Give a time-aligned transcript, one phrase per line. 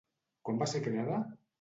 [0.49, 1.23] Quan va ser creada?